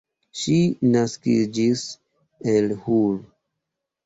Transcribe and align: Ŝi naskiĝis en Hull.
Ŝi 0.43 0.53
naskiĝis 0.95 1.83
en 2.55 2.73
Hull. 2.87 3.23